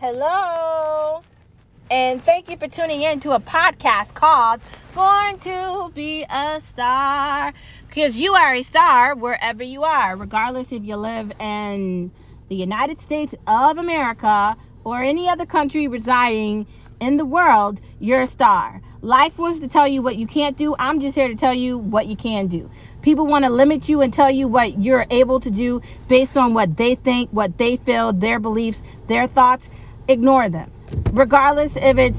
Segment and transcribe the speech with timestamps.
[0.00, 1.22] Hello.
[1.90, 4.60] And thank you for tuning in to a podcast called
[4.94, 7.52] Born to Be a Star.
[7.88, 12.12] Because you are a star wherever you are, regardless if you live in
[12.48, 16.68] the United States of America or any other country residing
[17.00, 18.80] in the world, you're a star.
[19.00, 20.74] Life wants to tell you what you can't do.
[20.78, 22.70] I'm just here to tell you what you can do.
[23.02, 26.54] People want to limit you and tell you what you're able to do based on
[26.54, 29.68] what they think, what they feel, their beliefs, their thoughts.
[30.08, 30.72] Ignore them.
[31.12, 32.18] Regardless if it's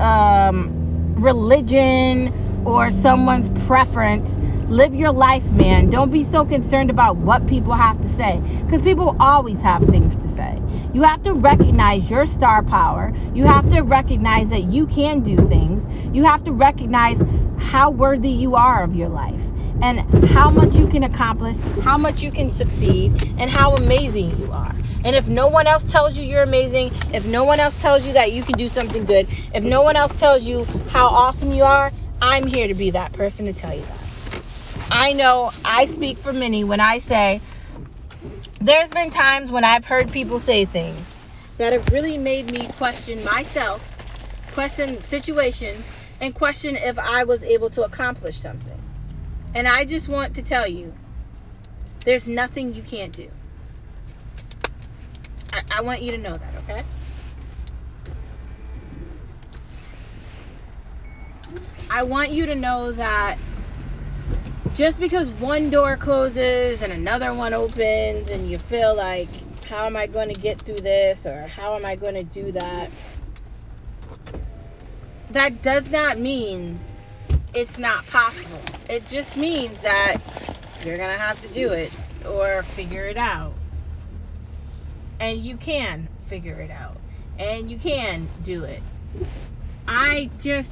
[0.00, 4.30] um, religion or someone's preference,
[4.68, 5.90] live your life, man.
[5.90, 10.14] Don't be so concerned about what people have to say because people always have things
[10.14, 10.62] to say.
[10.94, 13.12] You have to recognize your star power.
[13.34, 15.82] You have to recognize that you can do things.
[16.14, 17.20] You have to recognize
[17.58, 19.42] how worthy you are of your life
[19.82, 24.52] and how much you can accomplish, how much you can succeed, and how amazing you
[24.52, 24.76] are.
[25.04, 28.14] And if no one else tells you you're amazing, if no one else tells you
[28.14, 31.64] that you can do something good, if no one else tells you how awesome you
[31.64, 34.08] are, I'm here to be that person to tell you that.
[34.90, 37.42] I know I speak for many when I say
[38.60, 41.08] there's been times when I've heard people say things
[41.58, 43.84] that have really made me question myself,
[44.50, 48.82] question situations, and question if I was able to accomplish something.
[49.54, 50.94] And I just want to tell you
[52.04, 53.30] there's nothing you can't do.
[55.52, 56.82] I, I want you to know that, okay?
[61.90, 63.38] I want you to know that
[64.74, 69.28] just because one door closes and another one opens and you feel like
[69.66, 72.52] how am I going to get through this or how am I going to do
[72.52, 72.90] that
[75.32, 76.80] that does not mean
[77.54, 78.62] it's not possible.
[78.88, 80.18] It just means that
[80.84, 81.92] you're going to have to do it
[82.26, 83.54] or figure it out.
[85.22, 86.96] And you can figure it out.
[87.38, 88.82] And you can do it.
[89.86, 90.68] I just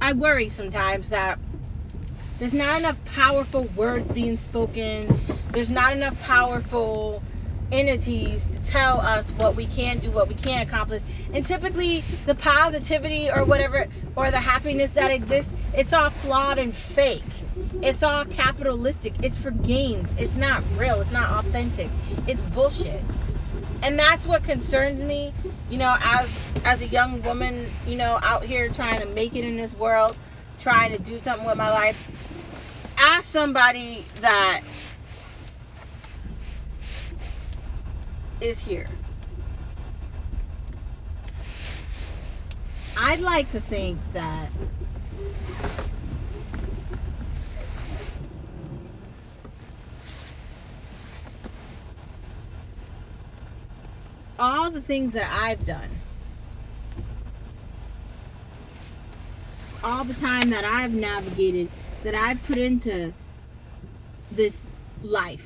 [0.00, 1.40] I worry sometimes that
[2.38, 5.20] there's not enough powerful words being spoken.
[5.50, 7.20] There's not enough powerful
[7.72, 11.02] entities to tell us what we can do, what we can accomplish.
[11.34, 16.76] And typically, the positivity or whatever, or the happiness that exists, it's all flawed and
[16.76, 17.24] fake.
[17.82, 19.14] It's all capitalistic.
[19.22, 20.08] It's for gains.
[20.16, 21.00] It's not real.
[21.00, 21.90] It's not authentic.
[22.28, 23.02] It's bullshit.
[23.82, 25.32] And that's what concerns me,
[25.70, 26.28] you know, as
[26.64, 30.16] as a young woman, you know, out here trying to make it in this world,
[30.58, 31.96] trying to do something with my life
[33.00, 34.60] ask somebody that
[38.40, 38.86] is here.
[42.96, 44.50] I'd like to think that
[54.40, 55.90] all the things that I've done,
[59.84, 61.70] all the time that I've navigated
[62.04, 63.12] that I've put into
[64.32, 64.56] this
[65.02, 65.44] life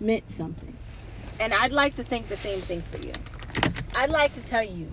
[0.00, 0.76] meant something.
[1.40, 3.12] And I'd like to think the same thing for you.
[3.96, 4.88] I'd like to tell you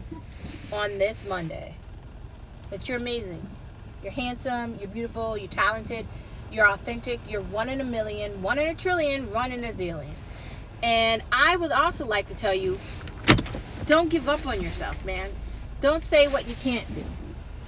[0.72, 1.76] on this Monday
[2.72, 3.48] that you're amazing.
[4.02, 6.06] You're handsome, you're beautiful, you're talented,
[6.52, 10.23] you're authentic, you're one in a million, one in a trillion, one in a zillion.
[10.84, 12.78] And I would also like to tell you
[13.88, 15.32] don't give up on yourself, man.
[15.82, 17.04] Don't say what you can't do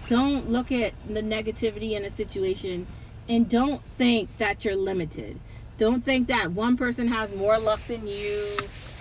[0.08, 2.88] don't look at the negativity in a situation
[3.28, 5.40] and don't think that you're limited.
[5.78, 8.56] Don't think that one person has more luck than you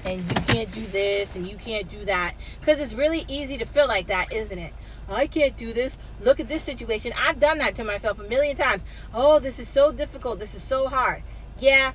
[0.05, 2.35] and you can't do this and you can't do that.
[2.61, 4.73] Because it's really easy to feel like that, isn't it?
[5.09, 5.97] I can't do this.
[6.21, 7.13] Look at this situation.
[7.17, 8.83] I've done that to myself a million times.
[9.13, 10.39] Oh, this is so difficult.
[10.39, 11.23] This is so hard.
[11.59, 11.93] Yeah.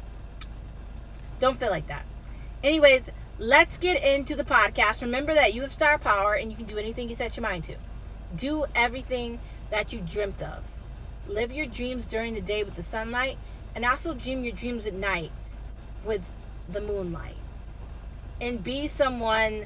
[1.40, 2.06] Don't feel like that.
[2.62, 3.04] Anyways,
[3.38, 5.02] let's get into the podcast.
[5.02, 7.64] Remember that you have star power and you can do anything you set your mind
[7.66, 7.76] to.
[8.36, 9.40] Do everything
[9.72, 10.66] that you dreamt of.
[11.26, 13.38] Live your dreams during the day with the sunlight,
[13.76, 15.32] and also dream your dreams at night
[16.06, 16.26] with
[16.68, 17.38] the moonlight.
[18.42, 19.66] And be someone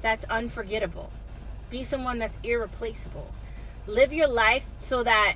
[0.00, 1.10] that's unforgettable.
[1.70, 3.30] Be someone that's irreplaceable.
[3.86, 5.34] Live your life so that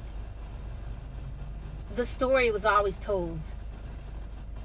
[1.95, 3.39] the story was always told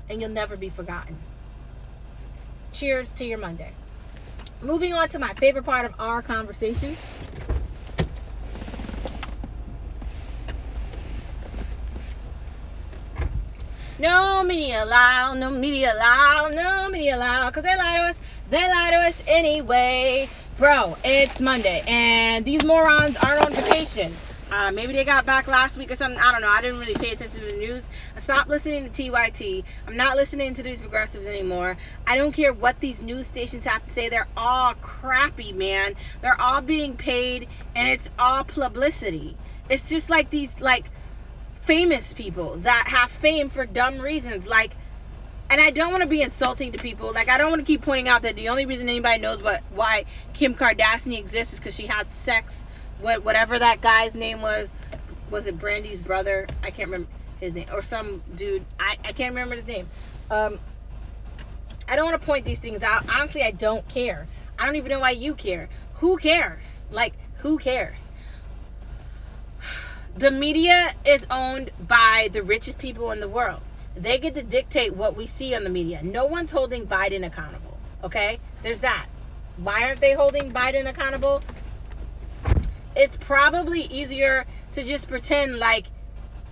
[0.09, 1.30] and you'll never be forgotten.
[2.71, 3.77] Cheers to your Monday.
[4.61, 6.97] Moving on to my favorite part of our conversation
[13.97, 18.57] No media allowed, no media allowed, no media allowed, because they lie to us, they
[18.69, 20.29] lie to us anyway.
[20.57, 24.21] Bro, it's Monday, and these morons aren't on vacation.
[24.51, 26.19] Uh, maybe they got back last week or something.
[26.19, 26.49] I don't know.
[26.49, 27.83] I didn't really pay attention to the news.
[28.17, 29.63] I stopped listening to TYT.
[29.87, 31.77] I'm not listening to these progressives anymore.
[32.05, 34.09] I don't care what these news stations have to say.
[34.09, 35.93] They're all crappy, man.
[36.21, 39.37] They're all being paid, and it's all publicity.
[39.69, 40.89] It's just like these like
[41.63, 44.75] famous people that have fame for dumb reasons, like.
[45.49, 47.11] And I don't want to be insulting to people.
[47.11, 49.61] Like I don't want to keep pointing out that the only reason anybody knows what
[49.71, 52.53] why Kim Kardashian exists is because she had sex
[53.01, 54.69] what whatever that guy's name was.
[55.29, 56.47] Was it Brandy's brother?
[56.61, 57.09] I can't remember
[57.39, 58.65] his name or some dude.
[58.79, 59.89] I I can't remember his name.
[60.29, 60.59] Um,
[61.87, 63.03] I don't want to point these things out.
[63.09, 64.27] Honestly, I don't care.
[64.57, 65.69] I don't even know why you care.
[65.95, 66.63] Who cares?
[66.91, 67.99] Like who cares?
[70.13, 73.61] The media is owned by the richest people in the world.
[73.95, 76.01] They get to dictate what we see on the media.
[76.03, 77.77] No one's holding Biden accountable.
[78.03, 78.39] Okay?
[78.61, 79.07] There's that.
[79.57, 81.41] Why aren't they holding Biden accountable?
[82.95, 85.85] It's probably easier to just pretend like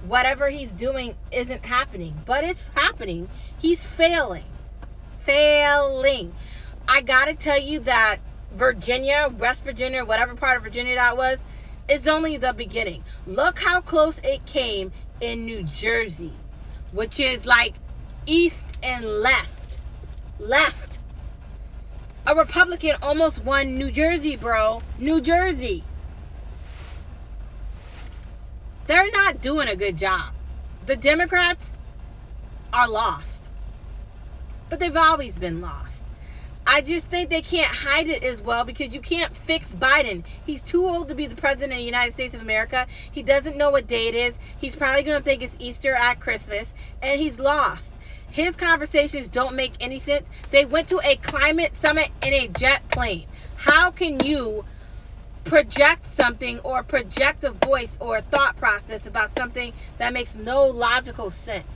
[0.07, 3.27] whatever he's doing isn't happening, but it's happening.
[3.59, 4.45] He's failing.
[5.25, 6.33] Failing.
[6.87, 8.17] I got to tell you that
[8.53, 11.37] Virginia, West Virginia, whatever part of Virginia that was,
[11.87, 13.03] it's only the beginning.
[13.25, 16.31] Look how close it came in New Jersey
[16.91, 17.75] which is like
[18.25, 19.79] east and left.
[20.39, 20.99] Left.
[22.25, 24.81] A Republican almost won New Jersey, bro.
[24.97, 25.83] New Jersey.
[28.89, 30.33] They're not doing a good job.
[30.87, 31.63] The Democrats
[32.73, 33.47] are lost.
[34.67, 35.93] But they've always been lost.
[36.65, 40.23] I just think they can't hide it as well because you can't fix Biden.
[40.43, 42.87] He's too old to be the president of the United States of America.
[43.11, 44.33] He doesn't know what day it is.
[44.59, 46.67] He's probably going to think it's Easter at Christmas,
[47.03, 47.85] and he's lost.
[48.31, 50.25] His conversations don't make any sense.
[50.49, 53.27] They went to a climate summit in a jet plane.
[53.55, 54.65] How can you
[55.49, 60.65] project something or project a voice or a thought process about something that makes no
[60.65, 61.67] logical sense?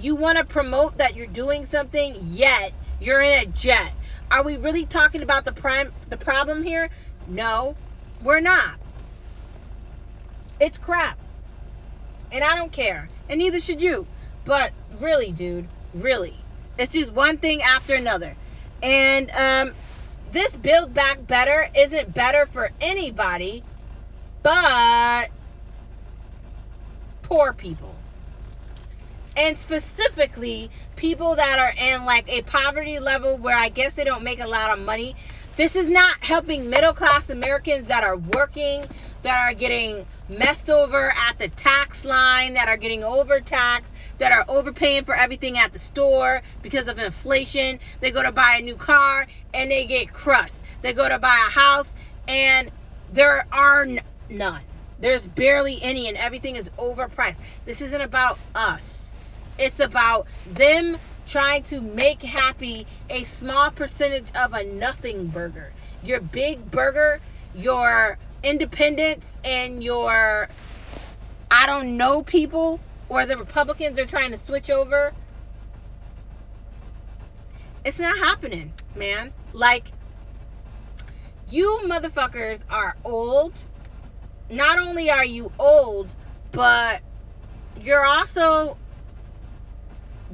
[0.00, 3.92] You want to promote that you're doing something, yet you're in a jet
[4.30, 6.90] are we really talking about the prime the problem here?
[7.26, 7.76] No,
[8.22, 8.78] we're not.
[10.60, 11.18] It's crap.
[12.30, 13.08] And I don't care.
[13.28, 14.06] And neither should you.
[14.44, 16.34] But really, dude, really.
[16.78, 18.34] It's just one thing after another.
[18.82, 19.74] And um
[20.32, 23.64] this build back better isn't better for anybody
[24.42, 25.28] but
[27.22, 27.94] poor people
[29.36, 34.24] and specifically people that are in like a poverty level where I guess they don't
[34.24, 35.14] make a lot of money.
[35.56, 38.84] This is not helping middle class Americans that are working,
[39.22, 44.44] that are getting messed over at the tax line, that are getting overtaxed, that are
[44.48, 47.78] overpaying for everything at the store because of inflation.
[48.00, 50.54] They go to buy a new car and they get crushed.
[50.82, 51.88] They go to buy a house
[52.26, 52.70] and
[53.12, 53.86] there are
[54.30, 54.62] none.
[55.00, 57.36] There's barely any and everything is overpriced.
[57.64, 58.82] This isn't about us.
[59.58, 65.72] It's about them trying to make happy a small percentage of a nothing burger.
[66.02, 67.20] Your big burger,
[67.54, 70.48] your independence, and your
[71.50, 75.12] I don't know people, or the Republicans are trying to switch over.
[77.84, 79.32] It's not happening, man.
[79.52, 79.90] Like,
[81.50, 83.52] you motherfuckers are old.
[84.50, 86.14] Not only are you old,
[86.52, 87.00] but
[87.80, 88.76] you're also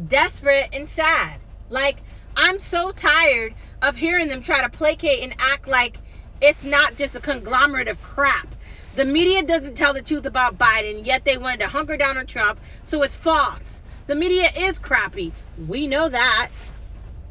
[0.09, 1.41] desperate and sad.
[1.69, 2.03] Like,
[2.37, 5.99] I'm so tired of hearing them try to placate and act like
[6.41, 8.54] it's not just a conglomerate of crap.
[8.95, 12.27] The media doesn't tell the truth about Biden, yet they wanted to hunker down on
[12.27, 13.83] Trump, so it's false.
[14.07, 15.33] The media is crappy.
[15.67, 16.51] We know that.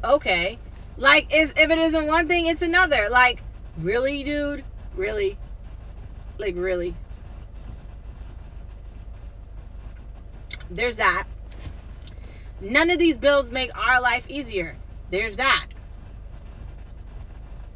[0.02, 0.58] Okay.
[0.98, 3.08] Like, if, if it isn't one thing, it's another.
[3.08, 3.42] Like,
[3.78, 4.62] really, dude?
[4.94, 5.38] Really?
[6.36, 6.94] Like, really?
[10.70, 11.26] There's that.
[12.60, 14.76] None of these bills make our life easier.
[15.10, 15.66] There's that.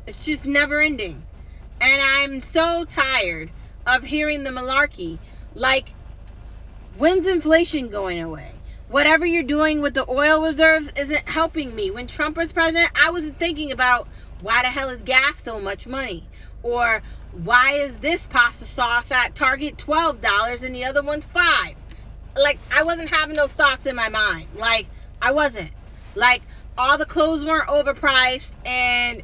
[0.06, 1.22] It's just never ending.
[1.80, 3.50] And I'm so tired
[3.88, 5.18] of hearing the malarkey.
[5.54, 5.90] Like,
[6.96, 8.52] when's inflation going away?
[8.88, 11.90] Whatever you're doing with the oil reserves isn't helping me.
[11.90, 14.06] When Trump was president, I wasn't thinking about
[14.40, 16.22] why the hell is gas so much money?
[16.62, 17.02] Or
[17.32, 21.74] why is this pasta sauce at Target $12 and the other one's 5
[22.38, 24.48] like I wasn't having those thoughts in my mind.
[24.54, 24.86] Like
[25.20, 25.70] I wasn't.
[26.14, 26.42] Like
[26.76, 29.22] all the clothes weren't overpriced and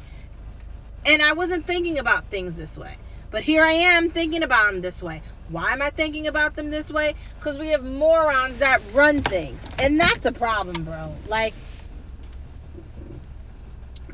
[1.05, 2.97] and I wasn't thinking about things this way.
[3.35, 5.21] But here I am thinking about them this way.
[5.49, 7.15] Why am I thinking about them this way?
[7.37, 9.59] Because we have morons that run things.
[9.77, 11.13] And that's a problem, bro.
[11.27, 11.53] Like,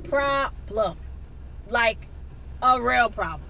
[0.06, 0.98] problem.
[1.70, 2.00] Like,
[2.64, 3.48] a real problem.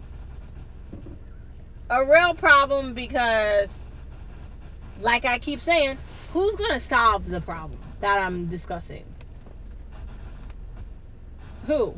[1.90, 3.70] a real problem because,
[5.00, 5.98] like I keep saying,
[6.34, 9.06] who's going to solve the problem that I'm discussing?
[11.66, 11.96] Who?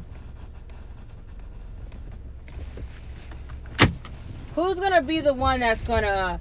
[4.56, 6.40] Who's going to be the one that's going to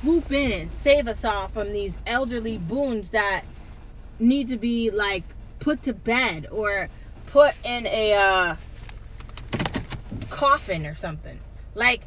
[0.00, 3.44] swoop in and save us all from these elderly boons that
[4.18, 5.24] need to be like
[5.60, 6.88] put to bed or
[7.26, 8.56] put in a uh,
[10.28, 11.38] coffin or something?
[11.74, 12.02] Like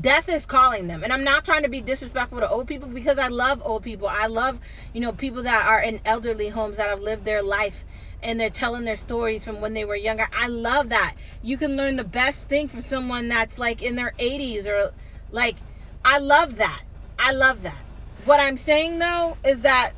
[0.00, 3.18] death is calling them and i'm not trying to be disrespectful to old people because
[3.18, 4.58] i love old people i love
[4.92, 7.84] you know people that are in elderly homes that have lived their life
[8.22, 11.76] and they're telling their stories from when they were younger i love that you can
[11.76, 14.92] learn the best thing from someone that's like in their 80s or
[15.30, 15.56] like
[16.04, 16.82] i love that
[17.18, 17.84] i love that
[18.24, 19.92] what i'm saying though is that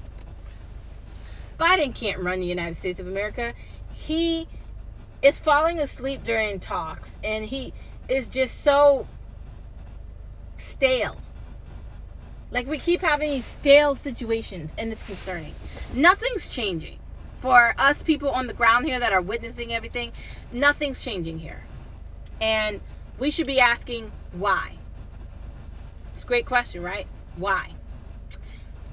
[1.58, 3.54] biden can't run the united states of america
[3.90, 4.48] he
[5.22, 7.74] is falling asleep during talks and he
[8.08, 9.06] is just so
[10.58, 11.16] stale.
[12.50, 15.54] Like we keep having these stale situations and it's concerning.
[15.94, 16.98] Nothing's changing.
[17.40, 20.12] For us people on the ground here that are witnessing everything,
[20.52, 21.61] nothing's changing here.
[22.40, 22.80] And
[23.18, 24.73] we should be asking why.
[26.14, 27.06] It's a great question, right?
[27.37, 27.70] Why?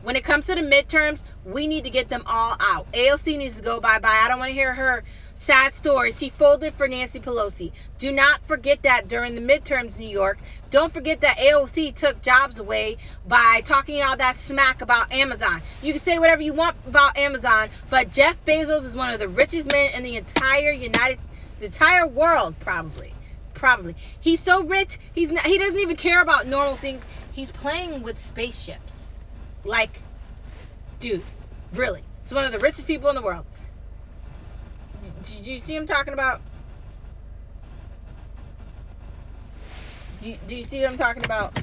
[0.01, 2.89] When it comes to the midterms, we need to get them all out.
[2.94, 4.22] AOC needs to go bye bye.
[4.24, 5.04] I don't want to hear her
[5.48, 6.12] Sad story.
[6.12, 7.72] She folded for Nancy Pelosi.
[8.00, 10.38] Do not forget that during the midterms, New York.
[10.72, 15.62] Don't forget that AOC took jobs away by talking all that smack about Amazon.
[15.82, 19.30] You can say whatever you want about Amazon, but Jeff Bezos is one of the
[19.30, 21.18] richest men in the entire United,
[21.60, 23.13] the entire world, probably.
[23.54, 23.96] Probably.
[24.20, 25.00] He's so rich.
[25.13, 27.01] He's not, he doesn't even care about normal things.
[27.32, 29.00] He's playing with spaceships.
[29.63, 30.01] Like,
[31.00, 31.24] dude,
[31.74, 32.04] really.
[32.24, 33.46] He's one of the richest people in the world.
[35.27, 36.41] Did you see him talking about?
[40.22, 41.53] Do do you see what I'm talking about?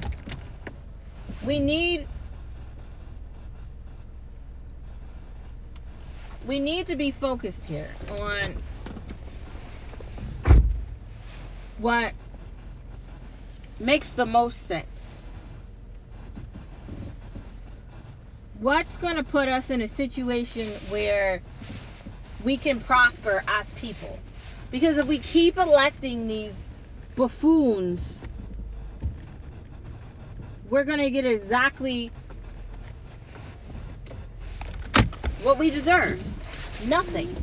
[1.45, 2.07] We need
[6.45, 8.55] we need to be focused here on
[11.79, 12.13] what
[13.79, 14.87] makes the most sense.
[18.59, 21.41] What's going to put us in a situation where
[22.45, 24.19] we can prosper as people.
[24.71, 26.53] Because if we keep electing these
[27.15, 27.99] buffoons,
[30.69, 32.11] we're going to get exactly
[35.41, 36.21] what we deserve.
[36.85, 37.35] Nothing.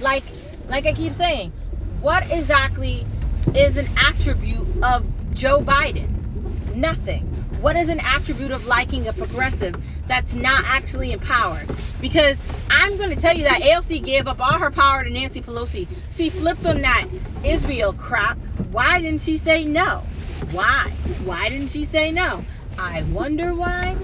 [0.00, 0.24] Like
[0.68, 1.52] like I keep saying,
[2.00, 3.06] what exactly
[3.54, 6.74] is an attribute of Joe Biden?
[6.74, 7.22] Nothing.
[7.60, 9.76] What is an attribute of liking a progressive
[10.08, 11.62] that's not actually in power.
[12.00, 12.36] Because
[12.70, 15.88] I'm going to tell you that AOC gave up all her power to Nancy Pelosi.
[16.10, 17.06] She flipped on that
[17.44, 18.38] Israel crap.
[18.70, 20.04] Why didn't she say no?
[20.50, 20.90] Why?
[21.24, 22.44] Why didn't she say no?
[22.78, 23.96] I wonder why.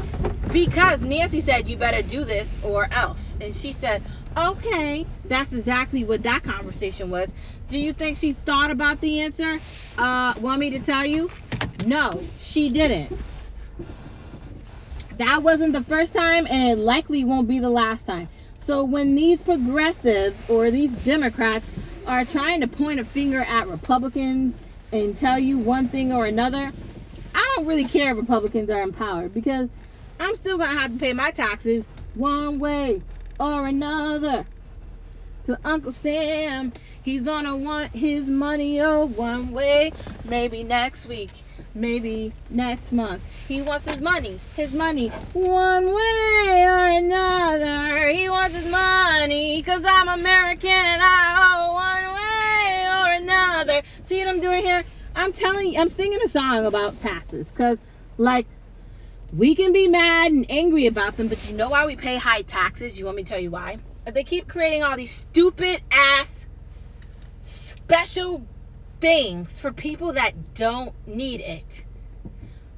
[0.51, 3.21] Because Nancy said, you better do this or else.
[3.41, 4.03] And she said,
[4.37, 5.07] okay.
[5.29, 7.31] That's exactly what that conversation was.
[7.69, 9.59] Do you think she thought about the answer?
[9.99, 11.31] Uh, want me to tell you?
[11.87, 13.19] No, she didn't
[15.19, 18.29] that wasn't the first time and it likely won't be the last time.
[18.67, 21.71] So when these progressives or these Democrats
[22.07, 24.55] are trying to point a finger at Republicans
[24.93, 26.73] and tell you one thing or another,
[27.35, 29.69] I don't really care if Republicans are in power because
[30.21, 33.03] I'm still going to have to pay my taxes one way
[33.41, 34.47] or another
[35.45, 36.73] to Uncle Sam.
[37.03, 43.23] He's going to want his money oh one way, maybe next week, maybe next month.
[43.49, 48.09] He wants his money, his money, one way or another.
[48.11, 53.83] He wants his money, cause I'm American and I owe one way or another.
[54.09, 54.85] See what I'm doing here?
[55.15, 57.79] I'm telling you, I'm singing a song about taxes, cause
[58.17, 58.47] like,
[59.33, 62.43] we can be mad and angry about them, but you know why we pay high
[62.43, 62.99] taxes?
[62.99, 63.79] You want me to tell you why?
[64.07, 66.29] If they keep creating all these stupid ass
[67.43, 68.47] special
[69.03, 71.85] things for people that don't need it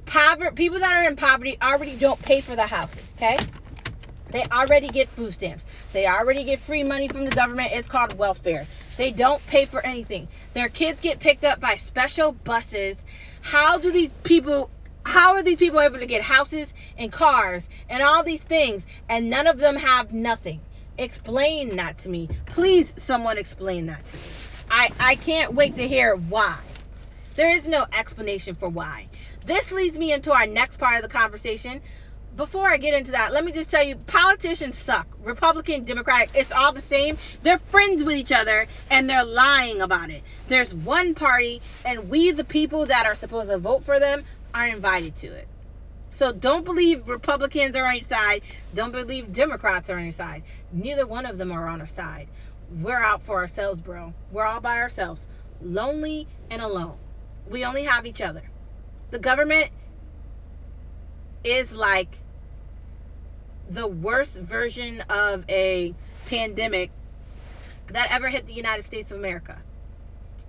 [0.05, 3.37] poverty people that are in poverty already don't pay for the houses, okay?
[4.31, 5.63] They already get food stamps.
[5.93, 7.71] They already get free money from the government.
[7.73, 8.65] It's called welfare.
[8.97, 10.27] They don't pay for anything.
[10.53, 12.97] Their kids get picked up by special buses.
[13.41, 14.69] How do these people
[15.05, 16.67] how are these people able to get houses
[16.97, 20.59] and cars and all these things and none of them have nothing?
[20.97, 22.27] Explain that to me.
[22.47, 24.23] Please someone explain that to me.
[24.69, 26.59] I I can't wait to hear why.
[27.35, 29.07] There is no explanation for why.
[29.45, 31.81] This leads me into our next part of the conversation.
[32.35, 35.07] Before I get into that, let me just tell you politicians suck.
[35.23, 37.17] Republican, Democratic, it's all the same.
[37.43, 40.23] They're friends with each other and they're lying about it.
[40.49, 44.67] There's one party, and we, the people that are supposed to vote for them, are
[44.67, 45.47] invited to it.
[46.11, 48.41] So don't believe Republicans are on your side.
[48.73, 50.43] Don't believe Democrats are on your side.
[50.71, 52.27] Neither one of them are on our side.
[52.71, 54.13] We're out for ourselves, bro.
[54.31, 55.21] We're all by ourselves,
[55.61, 56.97] lonely and alone.
[57.49, 58.43] We only have each other.
[59.11, 59.69] The government
[61.43, 62.17] is like
[63.69, 65.93] the worst version of a
[66.25, 66.91] pandemic
[67.87, 69.57] that ever hit the United States of America.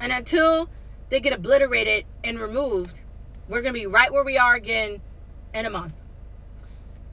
[0.00, 0.68] And until
[1.10, 3.00] they get obliterated and removed,
[3.48, 5.00] we're going to be right where we are again
[5.54, 5.94] in a month.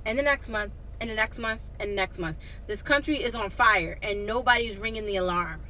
[0.05, 2.38] In the next month, and the next month, and next month.
[2.65, 5.62] This country is on fire and nobody's ringing the alarm.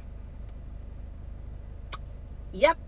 [2.52, 2.78] Yep.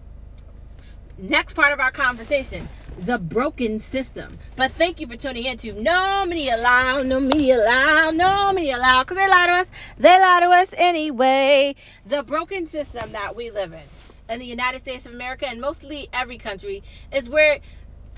[1.19, 4.39] Next part of our conversation the broken system.
[4.57, 8.79] But thank you for tuning in to No Media Allowed, No Media Allowed, No Media
[8.79, 9.67] Allowed, because they lie to us.
[9.99, 11.75] They lie to us anyway.
[12.07, 13.91] The broken system that we live in
[14.29, 17.59] in the United States of America and mostly every country is where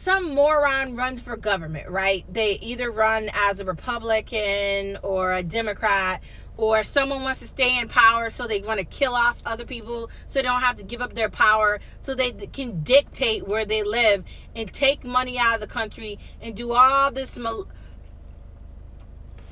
[0.08, 2.24] some moron runs for government, right?
[2.32, 6.22] They either run as a Republican or a Democrat,
[6.56, 10.08] or someone wants to stay in power so they want to kill off other people
[10.30, 13.82] so they don't have to give up their power so they can dictate where they
[13.82, 14.24] live
[14.56, 17.68] and take money out of the country and do all this mal-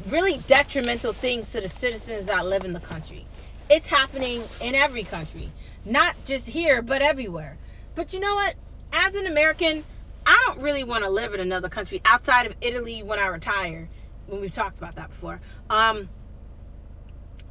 [0.07, 3.29] really detrimental things to the citizens that live in the country.
[3.69, 5.53] It's happening in every country,
[5.85, 7.59] not just here, but everywhere.
[7.95, 8.55] But you know what?
[8.91, 9.85] As an American,
[10.26, 13.88] I don't really want to live in another country outside of Italy when I retire.
[14.26, 15.40] When we've talked about that before.
[15.71, 16.09] Um,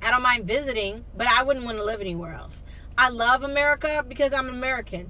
[0.02, 2.62] I don't mind visiting, but I wouldn't want to live anywhere else.
[2.98, 5.10] I love America because I'm American.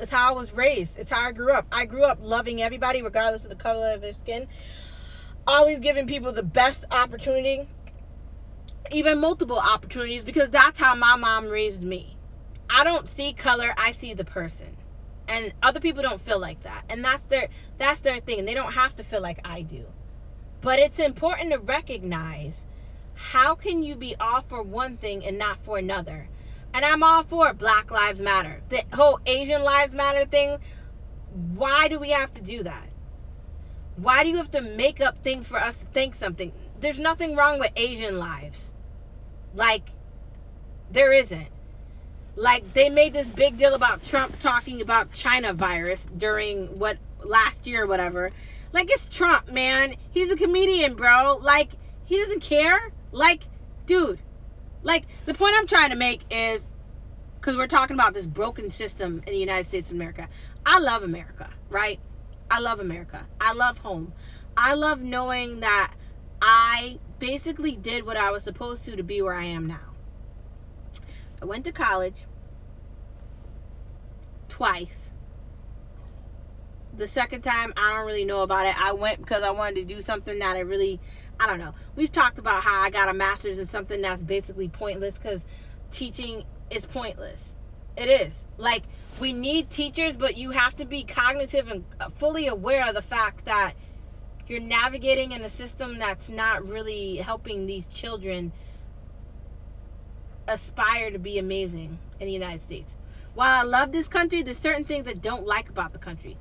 [0.00, 0.98] It's how I was raised.
[0.98, 1.66] It's how I grew up.
[1.70, 4.48] I grew up loving everybody regardless of the color of their skin.
[5.46, 7.68] Always giving people the best opportunity,
[8.90, 12.16] even multiple opportunities because that's how my mom raised me.
[12.68, 14.75] I don't see color, I see the person
[15.28, 16.84] and other people don't feel like that.
[16.88, 19.84] And that's their that's their thing they don't have to feel like i do.
[20.60, 22.60] But it's important to recognize
[23.14, 26.28] how can you be all for one thing and not for another.
[26.74, 30.58] And i'm all for black lives matter the whole asian lives matter thing.
[31.54, 32.88] Why do we have to do that?
[33.96, 36.52] Why do you have to make up things for us to think something?
[36.80, 38.70] There's nothing wrong with asian lives.
[39.54, 39.90] Like
[40.90, 41.48] there isn't
[42.36, 47.66] like they made this big deal about Trump talking about China virus during what last
[47.66, 48.30] year or whatever.
[48.72, 49.96] Like it's Trump, man.
[50.10, 51.38] He's a comedian, bro.
[51.40, 51.70] Like
[52.04, 52.78] he doesn't care.
[53.10, 53.42] Like,
[53.86, 54.20] dude.
[54.82, 56.62] Like the point I'm trying to make is
[57.40, 60.28] because we're talking about this broken system in the United States of America.
[60.64, 61.98] I love America, right?
[62.50, 63.24] I love America.
[63.40, 64.12] I love home.
[64.56, 65.92] I love knowing that
[66.40, 69.95] I basically did what I was supposed to to be where I am now.
[71.40, 72.24] I went to college
[74.48, 75.10] twice.
[76.96, 78.80] The second time, I don't really know about it.
[78.80, 80.98] I went because I wanted to do something that I really,
[81.38, 81.74] I don't know.
[81.94, 85.42] We've talked about how I got a master's in something that's basically pointless because
[85.90, 87.38] teaching is pointless.
[87.98, 88.32] It is.
[88.56, 88.84] Like,
[89.20, 93.02] we need teachers, but you have to be cognitive and uh, fully aware of the
[93.02, 93.74] fact that
[94.46, 98.52] you're navigating in a system that's not really helping these children
[100.48, 102.92] aspire to be amazing in the United States.
[103.34, 106.36] While I love this country, there's certain things I don't like about the country.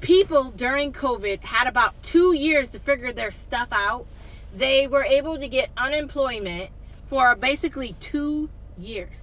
[0.00, 4.06] People during COVID had about two years to figure their stuff out.
[4.54, 6.70] They were able to get unemployment
[7.08, 9.14] for basically two years.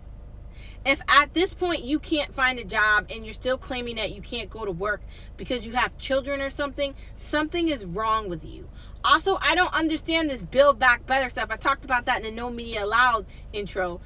[0.85, 4.21] If at this point you can't find a job and you're still claiming that you
[4.21, 5.01] can't go to work
[5.37, 8.67] because you have children or something, something is wrong with you.
[9.03, 11.51] Also, I don't understand this Build Back Better stuff.
[11.51, 14.01] I talked about that in the No Media Allowed intro.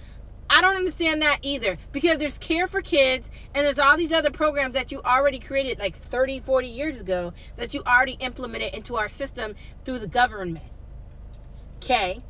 [0.50, 4.32] I don't understand that either because there's Care for Kids and there's all these other
[4.32, 8.98] programs that you already created like 30, 40 years ago that you already implemented into
[8.98, 10.66] our system through the government.
[11.78, 12.22] Okay?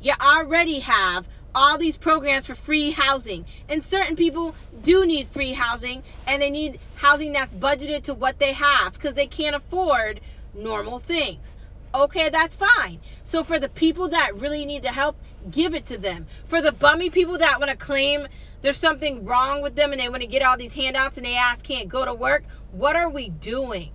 [0.00, 3.46] You already have all these programs for free housing.
[3.70, 8.38] And certain people do need free housing and they need housing that's budgeted to what
[8.38, 10.20] they have because they can't afford
[10.52, 11.56] normal things.
[11.94, 13.00] Okay, that's fine.
[13.24, 15.16] So for the people that really need the help,
[15.50, 16.26] give it to them.
[16.46, 18.26] For the bummy people that want to claim
[18.60, 21.36] there's something wrong with them and they want to get all these handouts and they
[21.36, 23.92] ask can't go to work, what are we doing,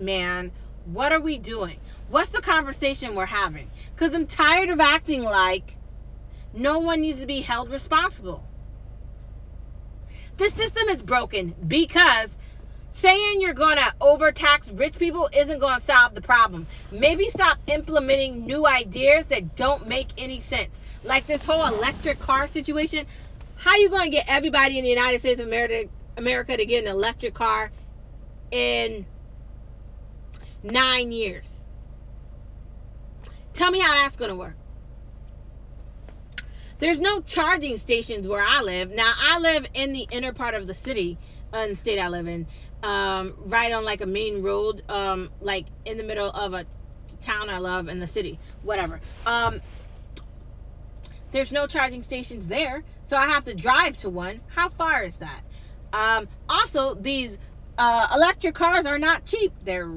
[0.00, 0.50] man?
[0.86, 1.78] What are we doing?
[2.08, 3.70] What's the conversation we're having?
[3.94, 5.76] Because I'm tired of acting like
[6.54, 8.44] no one needs to be held responsible.
[10.36, 12.30] The system is broken because
[12.94, 16.66] saying you're going to overtax rich people isn't going to solve the problem.
[16.90, 20.70] Maybe stop implementing new ideas that don't make any sense.
[21.02, 23.06] Like this whole electric car situation.
[23.56, 26.64] How are you going to get everybody in the United States of America America to
[26.64, 27.70] get an electric car
[28.50, 29.06] in
[30.62, 31.46] nine years.
[33.52, 34.56] Tell me how that's going to work.
[36.78, 38.90] There's no charging stations where I live.
[38.90, 41.18] Now, I live in the inner part of the city,
[41.52, 42.46] uh, in the state I live in,
[42.82, 46.66] um, right on like a main road, um, like in the middle of a
[47.22, 49.00] town I love in the city, whatever.
[49.24, 49.60] Um,
[51.32, 54.40] there's no charging stations there, so I have to drive to one.
[54.54, 55.40] How far is that?
[55.92, 57.36] Um, also, these
[57.78, 59.52] uh, electric cars are not cheap.
[59.64, 59.90] They're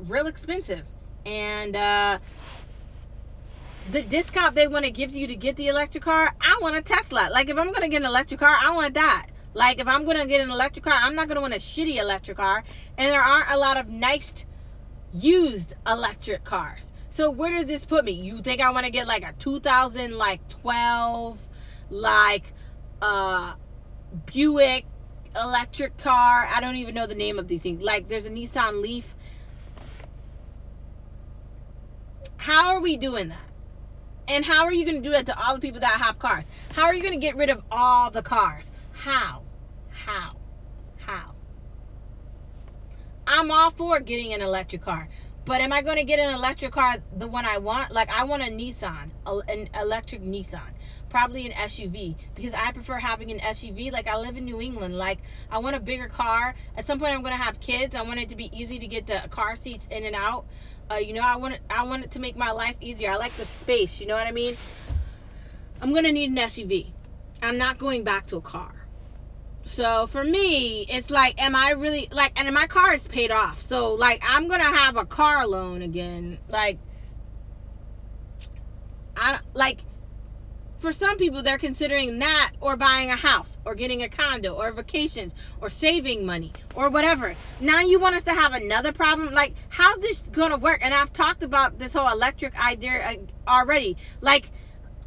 [0.00, 0.84] real expensive.
[1.24, 2.18] And uh,
[3.90, 6.82] the discount they want to give you to get the electric car, I want a
[6.82, 7.28] Tesla.
[7.32, 9.26] Like, if I'm to get an electric car, I want that.
[9.54, 12.36] Like, if I'm to get an electric car, I'm not to want a shitty electric
[12.36, 12.64] car.
[12.98, 14.44] And there aren't a lot of nice
[15.12, 16.82] used electric cars.
[17.10, 18.12] So where does this put me?
[18.12, 21.48] You think I want to get like a 2000 like 12
[21.88, 22.52] like
[23.00, 23.54] uh
[24.26, 24.84] Buick
[25.34, 26.46] electric car?
[26.52, 27.82] I don't even know the name of these things.
[27.82, 29.16] Like there's a Nissan Leaf.
[32.36, 33.45] How are we doing that?
[34.28, 36.44] And how are you going to do that to all the people that have cars?
[36.72, 38.64] How are you going to get rid of all the cars?
[38.92, 39.42] How?
[39.90, 40.36] How?
[40.98, 41.34] How?
[43.26, 45.08] I'm all for getting an electric car.
[45.44, 47.92] But am I going to get an electric car, the one I want?
[47.92, 49.10] Like, I want a Nissan,
[49.48, 50.72] an electric Nissan,
[51.08, 53.92] probably an SUV, because I prefer having an SUV.
[53.92, 54.98] Like, I live in New England.
[54.98, 56.52] Like, I want a bigger car.
[56.76, 57.94] At some point, I'm going to have kids.
[57.94, 60.46] I want it to be easy to get the car seats in and out.
[60.90, 63.10] Uh, you know, I want it, I want it to make my life easier.
[63.10, 64.00] I like the space.
[64.00, 64.56] You know what I mean?
[65.80, 66.92] I'm to need an SUV.
[67.42, 68.72] I'm not going back to a car.
[69.64, 73.60] So for me, it's like, am I really like, and my car is paid off.
[73.60, 76.38] So like, I'm gonna have a car loan again.
[76.48, 76.78] Like,
[79.16, 79.80] I like,
[80.78, 84.72] for some people, they're considering that or buying a house or getting a condo or
[84.72, 87.34] vacations or saving money or whatever.
[87.60, 89.32] Now you want us to have another problem?
[89.32, 90.80] Like, how's this gonna work?
[90.82, 93.14] And I've talked about this whole electric idea uh,
[93.50, 93.96] already.
[94.20, 94.50] Like,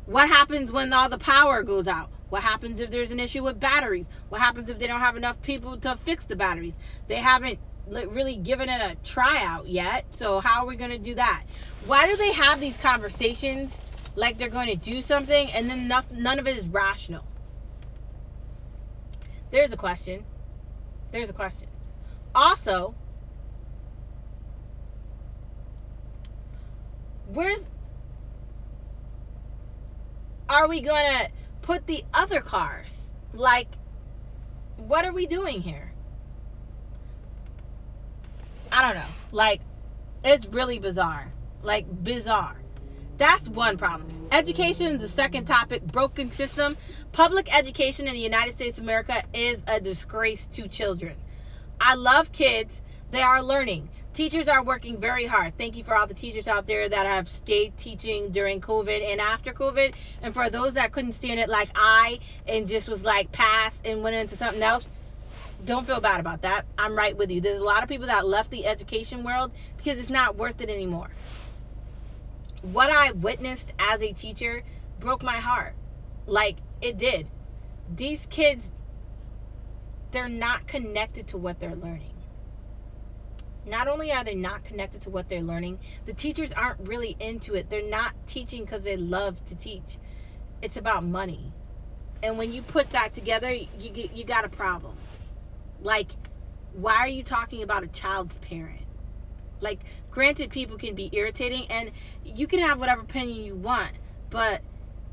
[0.05, 2.09] what happens when all the power goes out?
[2.29, 4.05] What happens if there's an issue with batteries?
[4.29, 6.73] What happens if they don't have enough people to fix the batteries?
[7.07, 10.05] They haven't really given it a tryout yet.
[10.17, 11.43] So how are we going to do that?
[11.85, 13.79] Why do they have these conversations
[14.19, 17.23] like they're going to do something and then none of it is rational?
[19.49, 20.25] There's a question.
[21.11, 21.69] There's a question.
[22.35, 22.93] Also,
[27.27, 27.59] where's
[30.49, 31.29] are we going to
[31.61, 32.91] put the other cars?
[33.33, 33.69] Like,
[34.75, 35.93] what are we doing here?
[38.69, 39.09] I don't know.
[39.31, 39.61] Like,
[40.25, 41.31] it's really bizarre.
[41.63, 42.58] Like, bizarre.
[43.19, 44.29] That's one problem.
[44.31, 45.83] Education is the second topic.
[45.83, 46.77] Broken system.
[47.11, 51.17] Public education in the United States of America is a disgrace to children.
[51.81, 52.79] I love kids.
[53.11, 53.89] They are learning.
[54.13, 55.57] Teachers are working very hard.
[55.57, 59.19] Thank you for all the teachers out there that have stayed teaching during COVID and
[59.19, 59.95] after COVID.
[60.21, 64.01] And for those that couldn't stand it like I and just was like pass and
[64.01, 64.85] went into something else,
[65.65, 66.65] don't feel bad about that.
[66.77, 67.41] I'm right with you.
[67.41, 70.69] There's a lot of people that left the education world because it's not worth it
[70.69, 71.09] anymore.
[72.61, 74.63] What I witnessed as a teacher
[74.99, 75.75] broke my heart.
[76.25, 77.27] Like it did.
[77.95, 78.67] These kids
[80.11, 82.19] they're not connected to what they're learning
[83.69, 87.55] not only are they not connected to what they're learning, the teachers aren't really into
[87.55, 87.69] it.
[87.69, 89.97] They're not teaching because they love to teach.
[90.61, 91.53] It's about money.
[92.23, 94.97] And when you put that together, you get you got a problem.
[95.81, 96.11] Like,
[96.73, 98.81] why are you talking about a child's parent?
[99.61, 99.79] Like,
[100.11, 101.91] granted, people can be irritating, and
[102.23, 103.91] you can have whatever opinion you want,
[104.29, 104.61] but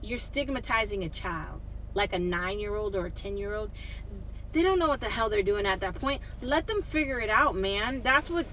[0.02, 1.60] you're stigmatizing a child,
[1.94, 3.70] like a nine-year-old or a ten-year-old
[4.56, 6.22] they don't know what the hell they're doing at that point.
[6.40, 8.00] Let them figure it out, man.
[8.02, 8.46] That's what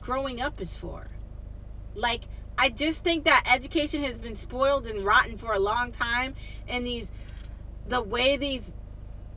[0.00, 1.06] growing up is for.
[1.94, 2.22] Like,
[2.58, 6.34] I just think that education has been spoiled and rotten for a long time,
[6.66, 7.08] and these,
[7.88, 8.68] the way these,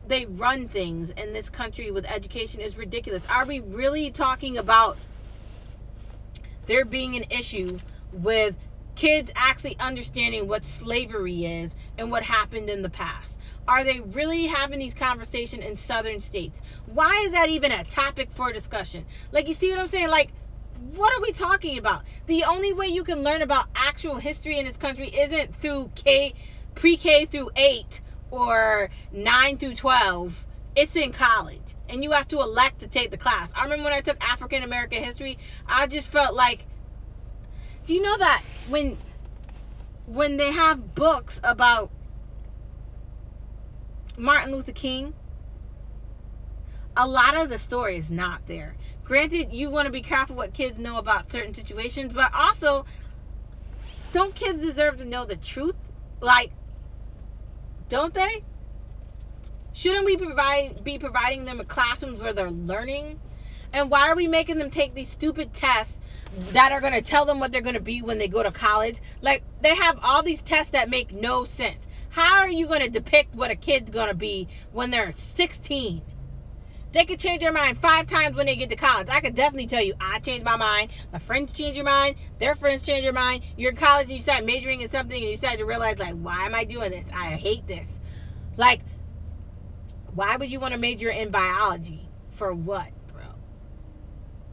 [0.08, 3.22] they run things in this country with education is ridiculous.
[3.30, 4.98] Are we really talking about
[6.68, 7.80] there being an issue
[8.12, 8.56] with
[8.96, 13.32] kids actually understanding what slavery is and what happened in the past?
[13.68, 16.62] Are they really having these conversations in southern states?
[16.86, 19.06] Why is that even a topic for discussion?
[19.32, 20.10] Like, you see what I'm saying?
[20.10, 20.32] Like,
[20.96, 22.04] what are we talking about?
[22.28, 26.34] The only way you can learn about actual history in this country isn't through K,
[26.76, 28.02] pre-K through 8
[28.32, 30.46] or 9 through 12.
[30.76, 31.67] It's in college.
[31.90, 33.50] And you have to elect to take the class.
[33.56, 36.66] I remember when I took African American history, I just felt like
[37.86, 38.98] do you know that when
[40.08, 41.90] when they have books about
[44.18, 45.14] Martin Luther King,
[46.98, 48.76] a lot of the story is not there.
[49.06, 52.86] Granted, you want to be careful what kids know about certain situations, but also,
[54.12, 55.76] don't kids deserve to know the truth?
[56.20, 56.52] Like,
[57.88, 58.44] don't they?
[59.78, 63.20] Shouldn't we provide be providing them with classrooms where they're learning?
[63.72, 65.96] And why are we making them take these stupid tests
[66.54, 68.52] that are going to tell them what they're going to be when they go to
[68.52, 68.98] college?
[69.22, 71.86] Like they have all these tests that make no sense.
[72.10, 76.02] How are you going to depict what a kid's going to be when they're 16?
[76.92, 79.10] They could change their mind five times when they get to college.
[79.12, 80.90] I could definitely tell you, I changed my mind.
[81.14, 82.16] My friends change your mind.
[82.40, 83.44] Their friends change your mind.
[83.56, 86.16] You're in college and you start majoring in something and you start to realize, like,
[86.16, 87.06] why am I doing this?
[87.14, 87.86] I hate this.
[88.56, 88.82] Like,
[90.18, 92.10] why would you want to major in biology?
[92.32, 93.24] For what, bro?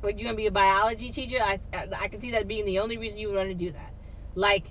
[0.02, 1.38] Would you want to be a biology teacher?
[1.40, 3.70] I, I, I can see that being the only reason you would want to do
[3.72, 3.92] that.
[4.34, 4.70] Like,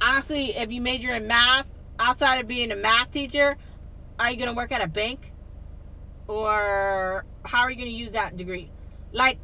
[0.00, 1.66] honestly, if you major in math,
[1.98, 3.56] outside of being a math teacher,
[4.18, 5.32] are you going to work at a bank?
[6.30, 8.70] or how are you going to use that degree?
[9.10, 9.38] Like,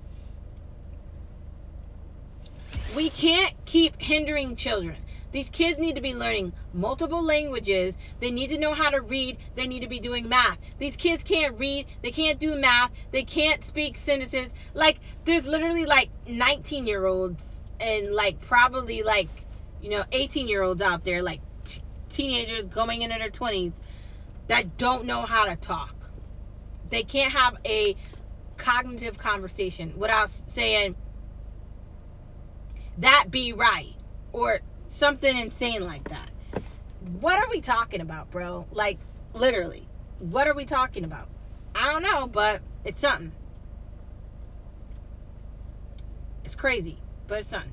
[2.95, 4.97] we can't keep hindering children.
[5.37, 7.95] These kids need to be learning multiple languages.
[8.21, 9.37] They need to know how to read.
[9.55, 10.59] They need to be doing math.
[10.79, 11.85] These kids can't read.
[12.01, 12.91] They can't do math.
[13.11, 14.49] They can't speak sentences.
[14.73, 17.43] Like, there's literally like 19 year olds
[17.79, 19.29] and like probably like,
[19.83, 23.75] you know, 18 year olds out there, like t- teenagers going into their 20s
[24.49, 25.95] that don't know how to talk
[26.89, 27.97] they can't have a
[28.57, 30.97] cognitive conversation without saying
[32.97, 33.97] that be right
[34.33, 34.61] or
[34.97, 36.31] something insane like that.
[37.21, 38.67] What are we talking about, bro?
[38.73, 38.99] Like
[39.35, 39.87] literally,
[40.19, 41.29] what are we talking about?
[41.75, 43.33] I don't know, but it's something.
[46.45, 47.73] It's crazy, but it's something.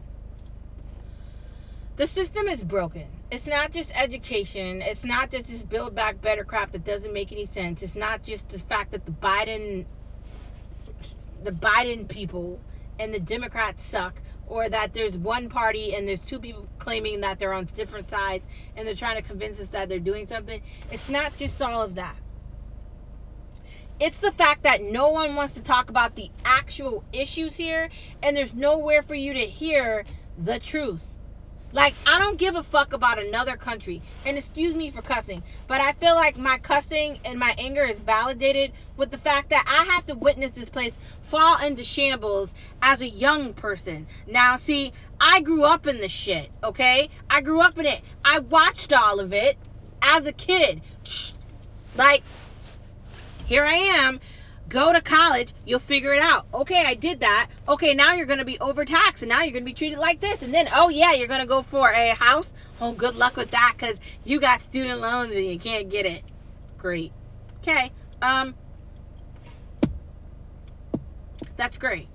[1.96, 4.84] The system is broken it's not just education.
[4.84, 7.82] It's not just this build back better crap that doesn't make any sense.
[7.82, 9.86] It's not just the fact that the Biden
[11.44, 12.60] the Biden people
[13.00, 14.14] and the Democrats suck
[14.54, 18.46] or that there's one party and there's two people claiming that they're on different sides
[18.78, 20.62] and they're trying to convince us that they're doing something.
[20.92, 22.16] It's not just all of that.
[24.00, 27.90] It's the fact that no one wants to talk about the actual issues here
[28.22, 30.06] and there's nowhere for you to hear
[30.38, 31.13] the truth.
[31.74, 34.04] Like, I don't give a fuck about another country.
[34.26, 37.98] And excuse me for cussing, but I feel like my cussing and my anger is
[37.98, 42.52] validated with the fact that I have to witness this place fall into shambles
[42.84, 44.06] as a young person.
[44.28, 47.10] Now, see, I grew up in this shit, okay?
[47.28, 48.02] I grew up in it.
[48.24, 49.58] I watched all of it
[50.04, 50.82] as a kid.
[51.96, 52.22] Like,
[53.48, 54.20] here I am
[54.70, 56.46] Go to college, you'll figure it out.
[56.54, 57.50] Okay, I did that.
[57.68, 60.20] Okay, now you're going to be overtaxed and now you're going to be treated like
[60.20, 60.42] this.
[60.42, 62.52] And then, oh yeah, you're going to go for a house.
[62.82, 66.24] Oh, good luck with that because you got student loans and you can't get it.
[66.78, 67.12] Great.
[67.62, 67.92] Okay.
[68.22, 68.56] Um,
[71.56, 72.08] that's great.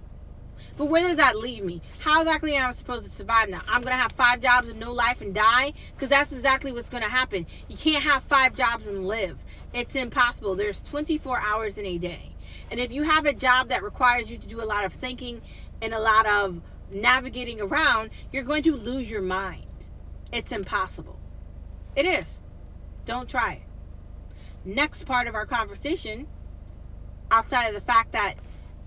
[0.77, 1.83] But where does that leave me?
[1.99, 3.63] How exactly am I supposed to survive now?
[3.69, 5.73] I'm going to have five jobs and no life and die?
[5.95, 7.47] Because that's exactly what's going to happen.
[7.67, 9.39] You can't have five jobs and live.
[9.73, 10.55] It's impossible.
[10.55, 12.31] There's 24 hours in a day.
[12.71, 15.41] And if you have a job that requires you to do a lot of thinking
[15.81, 19.65] and a lot of navigating around, you're going to lose your mind.
[20.33, 21.19] It's impossible.
[21.97, 22.27] It is.
[23.07, 23.63] Don't try it.
[24.65, 26.27] Next part of our conversation,
[27.31, 28.35] outside of the fact that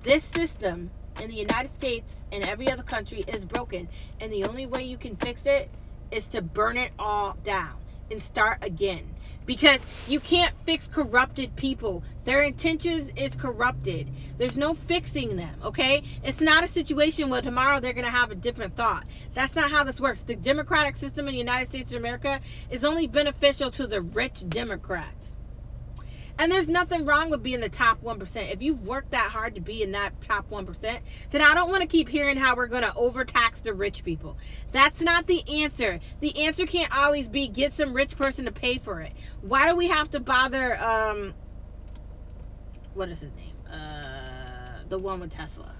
[0.04, 4.65] this system in the United States and every other country is broken, and the only
[4.65, 5.69] way you can fix it
[6.12, 7.74] is to burn it all down
[8.10, 9.15] and start again
[9.51, 12.03] because you can't fix corrupted people.
[12.23, 14.07] Their intentions is corrupted.
[14.37, 16.03] There's no fixing them, okay?
[16.23, 19.03] It's not a situation where tomorrow they're going to have a different thought.
[19.33, 20.21] That's not how this works.
[20.21, 24.47] The democratic system in the United States of America is only beneficial to the rich
[24.47, 25.20] Democrats.
[26.41, 28.51] And there's nothing wrong with being the top 1%.
[28.51, 30.99] If you've worked that hard to be in that top 1%,
[31.30, 34.39] then I don't want to keep hearing how we're going to overtax the rich people.
[34.71, 35.99] That's not the answer.
[36.19, 39.13] The answer can't always be get some rich person to pay for it.
[39.41, 41.36] Why do we have to bother um
[42.95, 43.56] what is his name?
[43.71, 45.75] Uh the one with Tesla.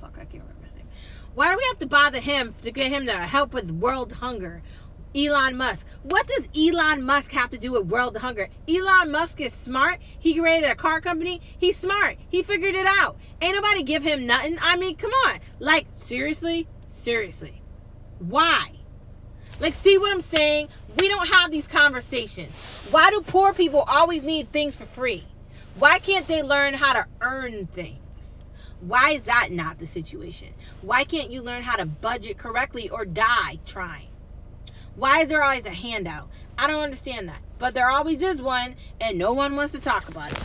[0.00, 0.86] Fuck, I can't remember his name.
[1.34, 4.62] Why do we have to bother him to get him to help with world hunger?
[5.14, 5.86] Elon Musk.
[6.02, 8.48] What does Elon Musk have to do with world hunger?
[8.68, 9.98] Elon Musk is smart.
[10.18, 11.40] He created a car company.
[11.58, 12.18] He's smart.
[12.28, 13.16] He figured it out.
[13.40, 14.58] Ain't nobody give him nothing.
[14.60, 15.38] I mean, come on.
[15.58, 16.68] Like, seriously?
[16.92, 17.62] Seriously.
[18.18, 18.72] Why?
[19.60, 20.68] Like, see what I'm saying?
[21.00, 22.52] We don't have these conversations.
[22.90, 25.26] Why do poor people always need things for free?
[25.78, 27.98] Why can't they learn how to earn things?
[28.80, 30.48] Why is that not the situation?
[30.82, 34.06] Why can't you learn how to budget correctly or die trying?
[34.98, 36.28] Why is there always a handout?
[36.58, 37.40] I don't understand that.
[37.60, 40.38] But there always is one, and no one wants to talk about it.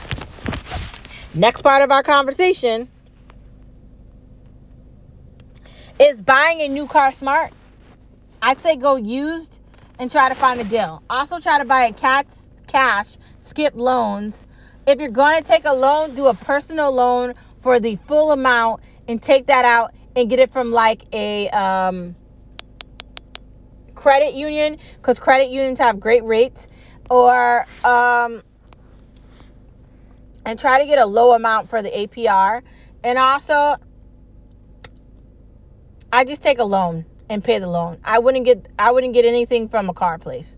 [1.33, 2.87] Next part of our conversation
[5.97, 7.51] is buying a new car smart.
[8.43, 9.57] I'd say go used
[9.97, 11.01] and try to find a deal.
[11.09, 12.35] Also try to buy a cat's
[12.67, 14.45] cash, skip loans.
[14.85, 18.81] If you're going to take a loan, do a personal loan for the full amount
[19.07, 22.15] and take that out and get it from like a um,
[24.03, 26.67] credit union because credit unions have great rates
[27.09, 28.43] or um,
[30.45, 32.61] and try to get a low amount for the APR
[33.01, 33.77] and also
[36.11, 37.97] I just take a loan and pay the loan.
[38.03, 40.57] I wouldn't get I wouldn't get anything from a car place.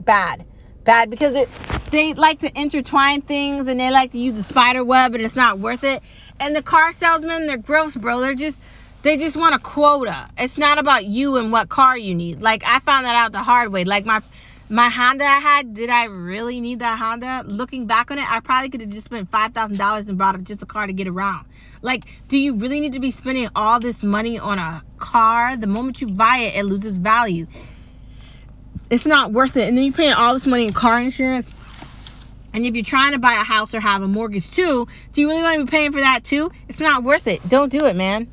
[0.00, 0.44] Bad.
[0.84, 1.48] Bad because it
[1.90, 5.34] they like to intertwine things and they like to use a spider web and it's
[5.34, 6.02] not worth it.
[6.38, 8.20] And the car salesmen, they're gross, bro.
[8.20, 8.60] They're just
[9.02, 10.28] they just want a quota.
[10.38, 12.40] It's not about you and what car you need.
[12.40, 13.84] Like I found that out the hard way.
[13.84, 14.22] Like my
[14.68, 17.42] my Honda I had, did I really need that Honda?
[17.46, 20.42] Looking back on it, I probably could have just spent five thousand dollars and bought
[20.44, 21.46] just a car to get around.
[21.82, 25.56] Like, do you really need to be spending all this money on a car?
[25.56, 27.48] The moment you buy it, it loses value.
[28.88, 29.68] It's not worth it.
[29.68, 31.48] And then you're paying all this money in car insurance.
[32.54, 35.28] And if you're trying to buy a house or have a mortgage too, do you
[35.28, 36.52] really want to be paying for that too?
[36.68, 37.46] It's not worth it.
[37.48, 38.28] Don't do it, man.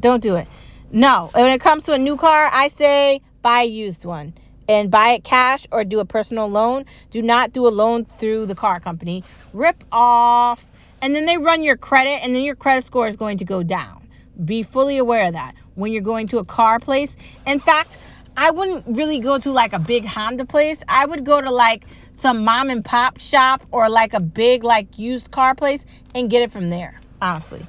[0.00, 0.48] Don't do it.
[0.90, 1.30] No.
[1.32, 4.34] When it comes to a new car, I say buy a used one
[4.68, 6.86] and buy it cash or do a personal loan.
[7.10, 9.24] Do not do a loan through the car company.
[9.52, 10.64] Rip off.
[11.02, 13.62] And then they run your credit, and then your credit score is going to go
[13.62, 14.06] down.
[14.44, 17.10] Be fully aware of that when you're going to a car place.
[17.46, 17.96] In fact,
[18.36, 20.76] I wouldn't really go to like a big Honda place.
[20.88, 21.84] I would go to like
[22.20, 25.80] some mom and pop shop or like a big like used car place
[26.14, 27.66] and get it from there, honestly.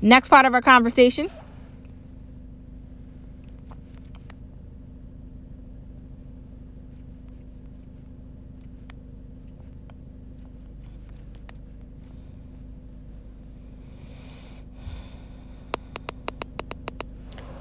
[0.00, 1.30] Next part of our conversation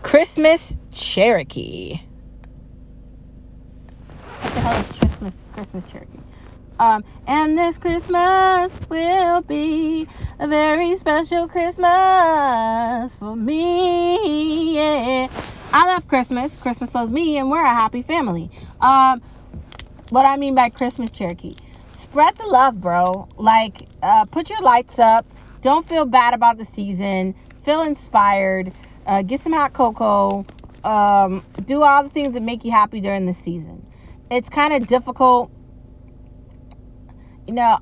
[0.10, 2.02] Christmas Cherokee.
[4.42, 6.18] What the hell is Christmas Christmas Cherokee?
[6.80, 10.08] Um, and this Christmas will be
[10.40, 14.78] a very special Christmas for me.
[14.78, 15.28] Yeah.
[15.74, 16.56] I love Christmas.
[16.56, 18.50] Christmas loves me, and we're a happy family.
[18.82, 19.22] Um,
[20.10, 21.54] what I mean by Christmas Cherokee,
[21.94, 23.30] spread the love, bro.
[23.38, 25.28] Like, uh, put your lights up.
[25.62, 27.36] Don't feel bad about the season.
[27.62, 28.74] Feel inspired
[29.10, 30.46] uh, get some hot cocoa,
[30.84, 33.84] um, do all the things that make you happy during the season.
[34.30, 35.50] It's kind of difficult,
[37.48, 37.80] you know.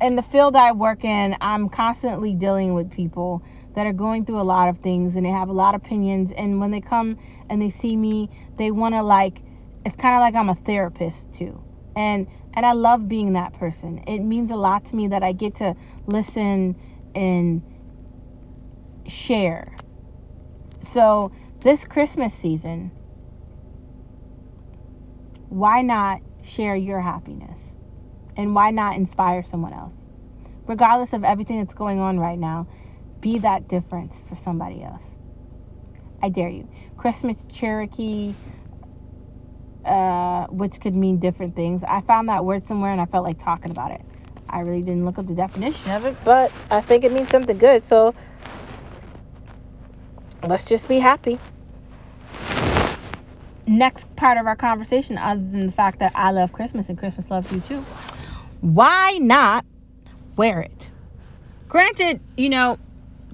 [0.00, 3.42] In the field I work in, I'm constantly dealing with people
[3.74, 6.32] that are going through a lot of things and they have a lot of opinions.
[6.32, 7.16] And when they come
[7.48, 9.40] and they see me, they want to like,
[9.84, 11.62] it's kind of like I'm a therapist too.
[11.94, 14.02] And and I love being that person.
[14.06, 16.76] It means a lot to me that I get to listen
[17.14, 17.62] and
[19.06, 19.74] share
[20.86, 22.92] so, this Christmas season,
[25.48, 27.58] why not share your happiness?
[28.36, 29.94] And why not inspire someone else?
[30.66, 32.66] Regardless of everything that's going on right now,
[33.20, 35.02] be that difference for somebody else.
[36.20, 36.68] I dare you.
[36.96, 38.34] Christmas Cherokee,
[39.84, 41.84] uh, which could mean different things.
[41.84, 44.00] I found that word somewhere and I felt like talking about it.
[44.48, 47.58] I really didn't look up the definition of it, but I think it means something
[47.58, 47.84] good.
[47.84, 48.14] So
[50.48, 51.38] let's just be happy.
[53.66, 57.30] Next part of our conversation, other than the fact that I love Christmas and Christmas
[57.30, 57.84] loves you too,
[58.60, 59.64] why not
[60.36, 60.90] wear it?
[61.68, 62.78] Granted, you know,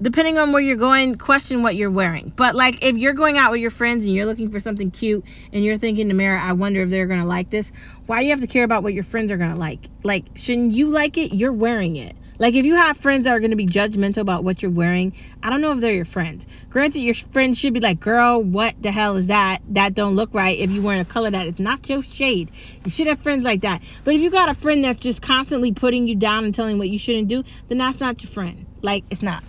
[0.01, 2.33] depending on where you're going, question what you're wearing.
[2.35, 5.23] But like if you're going out with your friends and you're looking for something cute
[5.53, 7.71] and you're thinking in I wonder if they're gonna like this.
[8.07, 9.89] Why do you have to care about what your friends are gonna like?
[10.03, 11.33] Like, shouldn't you like it?
[11.33, 12.15] You're wearing it.
[12.41, 15.13] Like if you have friends that are going to be judgmental about what you're wearing,
[15.43, 16.47] I don't know if they're your friends.
[16.71, 19.61] Granted, your friends should be like, "Girl, what the hell is that?
[19.69, 22.49] That don't look right." If you're wearing a color that is not your shade,
[22.83, 23.83] you should have friends like that.
[24.03, 26.89] But if you got a friend that's just constantly putting you down and telling what
[26.89, 28.65] you shouldn't do, then that's not your friend.
[28.81, 29.43] Like it's not.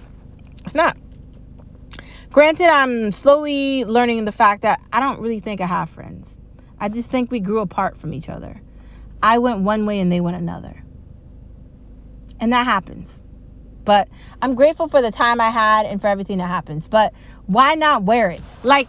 [0.67, 0.95] It's not.
[2.31, 6.37] Granted, I'm slowly learning the fact that I don't really think I have friends.
[6.79, 8.61] I just think we grew apart from each other.
[9.23, 10.83] I went one way and they went another.
[12.43, 13.21] And that happens.
[13.85, 14.09] But
[14.43, 16.89] I'm grateful for the time I had and for everything that happens.
[16.89, 17.15] But
[17.47, 18.41] why not wear it?
[18.65, 18.89] Like,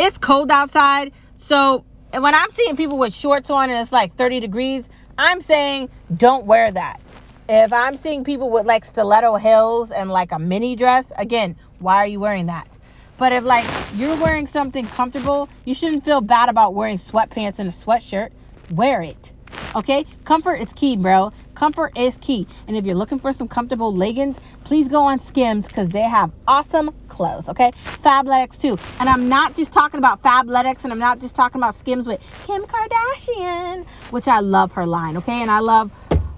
[0.00, 1.12] it's cold outside.
[1.36, 4.84] So, and when I'm seeing people with shorts on and it's like 30 degrees,
[5.16, 7.00] I'm saying don't wear that.
[7.48, 11.98] If I'm seeing people with like stiletto heels and like a mini dress, again, why
[11.98, 12.68] are you wearing that?
[13.16, 17.68] But if like you're wearing something comfortable, you shouldn't feel bad about wearing sweatpants and
[17.68, 18.30] a sweatshirt.
[18.68, 19.32] Wear it.
[19.76, 20.04] Okay?
[20.24, 21.32] Comfort is key, bro.
[21.58, 22.46] Comfort is key.
[22.68, 26.30] And if you're looking for some comfortable leggings, please go on Skims because they have
[26.46, 27.48] awesome clothes.
[27.48, 27.72] Okay,
[28.04, 28.78] Fabletics too.
[29.00, 32.20] And I'm not just talking about Fabletics, and I'm not just talking about Skims with
[32.46, 35.16] Kim Kardashian, which I love her line.
[35.16, 35.90] Okay, and I love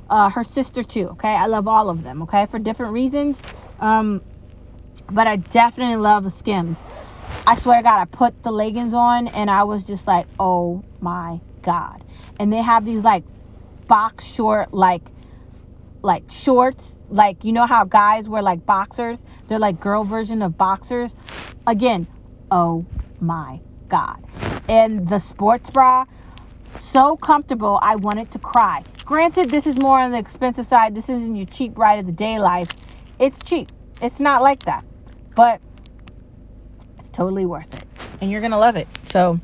[0.09, 1.09] uh, her sister too.
[1.09, 2.23] Okay, I love all of them.
[2.23, 3.37] Okay, for different reasons.
[3.79, 4.23] Um,
[5.11, 6.79] but I definitely love Skims.
[7.47, 10.83] I swear to God, I put the leggings on and I was just like, oh
[11.03, 12.03] my God.
[12.39, 13.25] And they have these like
[13.91, 15.03] box short, like,
[16.03, 16.95] like shorts.
[17.11, 19.19] Like, you know how guys wear like boxers?
[19.49, 21.13] They're like girl version of boxers.
[21.67, 22.07] Again,
[22.53, 22.87] oh
[23.19, 24.25] my God.
[24.69, 26.07] And the sports bra,
[26.79, 28.85] so comfortable, I wanted to cry.
[29.05, 30.95] Granted, this is more on the expensive side.
[30.95, 32.69] This isn't your cheap ride of the day life.
[33.19, 33.73] It's cheap.
[34.01, 34.85] It's not like that.
[35.35, 35.61] But
[37.01, 37.85] it's totally worth it.
[38.21, 38.87] And you're to love it.
[39.07, 39.41] So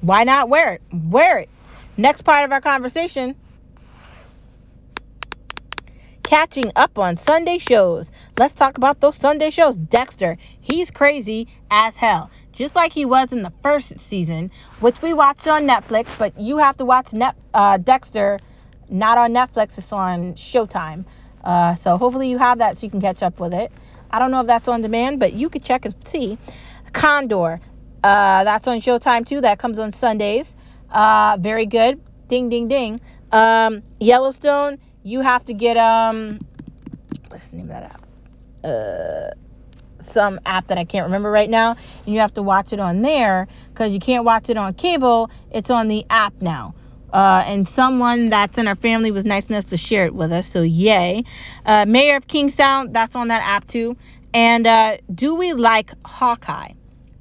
[0.00, 0.82] why not wear it?
[0.92, 1.48] Wear it.
[1.96, 3.36] Next part of our conversation
[6.34, 8.10] catching up on Sunday shows.
[8.40, 9.76] Let's talk about those Sunday shows.
[9.76, 12.28] Dexter, he's crazy as hell.
[12.50, 16.56] Just like he was in the first season, which we watched on Netflix, but you
[16.56, 18.40] have to watch Net, uh, Dexter
[18.88, 21.04] not on Netflix, it's on Showtime.
[21.44, 23.70] Uh, so hopefully you have that so you can catch up with it.
[24.10, 26.36] I don't know if that's on demand, but you could check and see.
[26.92, 27.60] Condor.
[28.02, 29.40] Uh, that's on Showtime too.
[29.40, 30.52] That comes on Sundays.
[30.90, 32.00] Uh, very good.
[32.26, 33.00] Ding, ding, ding.
[33.30, 34.80] Um, Yellowstone.
[35.06, 36.40] You have to get um,
[37.28, 38.02] what's the name of that app?
[38.64, 39.30] Uh,
[40.00, 41.76] some app that I can't remember right now,
[42.06, 45.30] and you have to watch it on there because you can't watch it on cable.
[45.50, 46.74] It's on the app now.
[47.12, 50.48] Uh, and someone that's in our family was nice enough to share it with us,
[50.48, 51.22] so yay.
[51.66, 53.98] Uh, Mayor of Kingstown, that's on that app too.
[54.32, 56.72] And uh, do we like Hawkeye?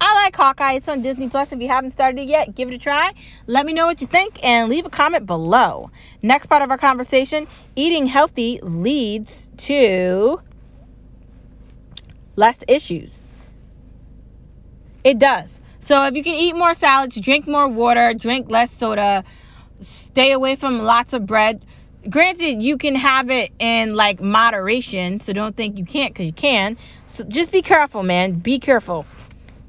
[0.05, 0.73] I like Hawkeye.
[0.73, 1.53] It's on Disney Plus.
[1.53, 3.13] If you haven't started it yet, give it a try.
[3.47, 5.91] Let me know what you think and leave a comment below.
[6.21, 7.47] Next part of our conversation
[7.77, 10.41] eating healthy leads to
[12.35, 13.17] less issues.
[15.05, 15.49] It does.
[15.79, 19.23] So if you can eat more salads, drink more water, drink less soda,
[19.81, 21.63] stay away from lots of bread.
[22.09, 26.33] Granted, you can have it in like moderation, so don't think you can't because you
[26.33, 26.77] can.
[27.07, 28.33] So just be careful, man.
[28.33, 29.05] Be careful.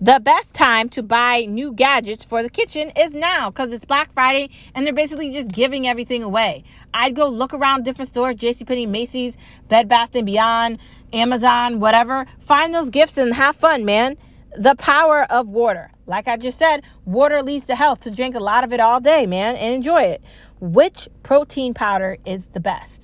[0.05, 4.13] The best time to buy new gadgets for the kitchen is now because it's Black
[4.13, 6.65] Friday and they're basically just giving everything away.
[6.93, 9.35] I'd go look around different stores, JCPenney, Macy's,
[9.71, 10.77] Bed Bath & Beyond,
[11.15, 12.27] Amazon, whatever.
[12.41, 14.19] Find those gifts and have fun, man.
[14.59, 15.91] The power of water.
[16.05, 18.01] Like I just said, water leads to health.
[18.01, 20.23] To so drink a lot of it all day, man, and enjoy it.
[20.61, 23.01] Which protein powder is the best?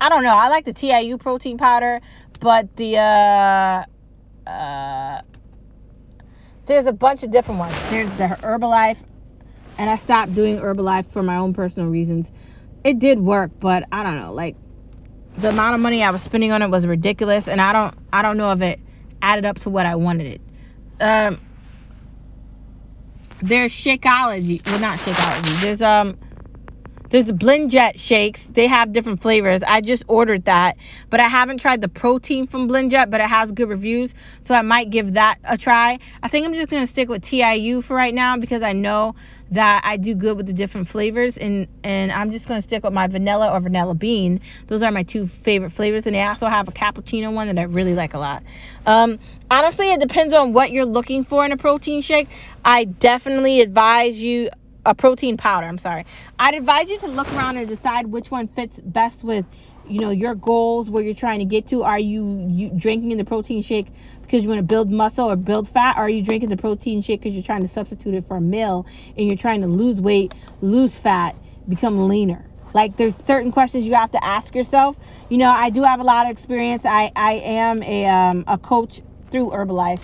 [0.00, 0.34] I don't know.
[0.34, 2.00] I like the TIU protein powder,
[2.40, 3.84] but the uh
[4.46, 5.20] uh
[6.66, 7.76] there's a bunch of different ones.
[7.90, 8.98] There's the Herbalife,
[9.78, 12.30] and I stopped doing Herbalife for my own personal reasons.
[12.84, 14.56] It did work, but I don't know, like
[15.36, 18.22] the amount of money I was spending on it was ridiculous, and I don't I
[18.22, 18.80] don't know if it
[19.22, 20.42] added up to what I wanted it.
[21.00, 21.40] Um,
[23.40, 25.60] there's Shakeology, well not Shakeology.
[25.62, 26.18] There's um
[27.12, 28.46] there's the BlendJet shakes.
[28.46, 29.62] They have different flavors.
[29.62, 30.78] I just ordered that,
[31.10, 34.62] but I haven't tried the protein from BlendJet, but it has good reviews, so I
[34.62, 35.98] might give that a try.
[36.22, 39.14] I think I'm just gonna stick with TIU for right now because I know
[39.50, 42.94] that I do good with the different flavors, and and I'm just gonna stick with
[42.94, 44.40] my vanilla or vanilla bean.
[44.68, 47.64] Those are my two favorite flavors, and they also have a cappuccino one that I
[47.64, 48.42] really like a lot.
[48.86, 49.18] Um,
[49.50, 52.28] honestly, it depends on what you're looking for in a protein shake.
[52.64, 54.48] I definitely advise you
[54.86, 55.66] a protein powder.
[55.66, 56.04] I'm sorry.
[56.38, 59.46] I'd advise you to look around and decide which one fits best with,
[59.84, 61.82] you know, your goals, where you're trying to get to.
[61.84, 65.68] Are you, you drinking the protein shake because you want to build muscle or build
[65.68, 65.96] fat?
[65.96, 68.40] Or are you drinking the protein shake because you're trying to substitute it for a
[68.40, 71.36] meal and you're trying to lose weight, lose fat,
[71.68, 72.50] become leaner?
[72.74, 74.96] Like there's certain questions you have to ask yourself.
[75.28, 76.84] You know, I do have a lot of experience.
[76.86, 80.00] I I am a um, a coach through Herbalife.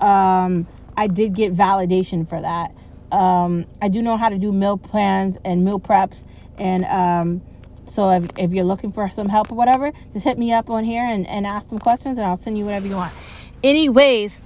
[0.00, 2.72] Um, I did get validation for that.
[3.12, 6.24] Um, I do know how to do meal plans and meal preps.
[6.58, 7.42] And um,
[7.88, 10.84] so if, if you're looking for some help or whatever, just hit me up on
[10.84, 13.14] here and, and ask some questions and I'll send you whatever you want.
[13.62, 14.40] Anyways,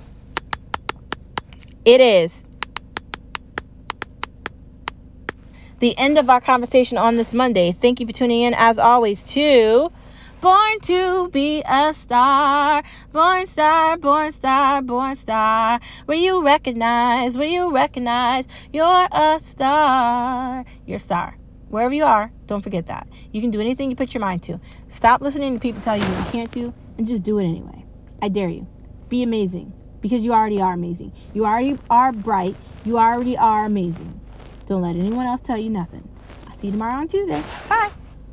[1.85, 2.33] it is
[5.79, 7.73] the end of our conversation on this Monday.
[7.73, 9.93] Thank you for tuning in, as always, to
[10.47, 15.81] Born to be a star, born star, born star, born star.
[16.05, 20.65] Where you recognize, where you recognize you're a star.
[20.85, 21.37] You're a star.
[21.67, 23.09] Wherever you are, don't forget that.
[23.33, 24.61] You can do anything you put your mind to.
[24.87, 27.85] Stop listening to people tell you you can't do and just do it anyway.
[28.23, 28.69] I dare you.
[29.09, 31.13] Be amazing because you already are amazing.
[31.33, 32.57] You already are bright.
[32.85, 34.21] You already are amazing.
[34.69, 36.09] Don't let anyone else tell you nothing.
[36.47, 37.43] I'll see you tomorrow on Tuesday.
[37.69, 38.06] Bye.